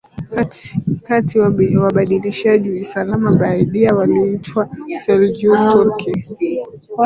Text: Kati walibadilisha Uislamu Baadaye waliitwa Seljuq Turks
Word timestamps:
Kati 1.05 1.39
walibadilisha 1.43 2.51
Uislamu 2.53 3.37
Baadaye 3.39 3.89
waliitwa 3.91 4.69
Seljuq 5.05 5.57
Turks 5.71 6.29